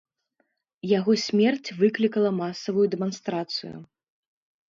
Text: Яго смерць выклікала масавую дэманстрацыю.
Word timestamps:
Яго 0.91 1.11
смерць 1.23 1.73
выклікала 1.83 2.31
масавую 2.39 2.87
дэманстрацыю. 2.97 3.75